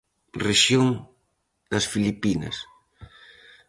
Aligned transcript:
Rexión 0.45 0.87
das 1.71 1.85
Filipinas. 1.93 2.57